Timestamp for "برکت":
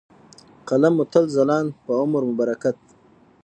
2.39-2.77